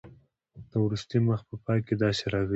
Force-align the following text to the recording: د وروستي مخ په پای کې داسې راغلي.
د 0.71 0.73
وروستي 0.83 1.17
مخ 1.27 1.39
په 1.49 1.55
پای 1.65 1.79
کې 1.87 1.95
داسې 2.03 2.23
راغلي. 2.33 2.49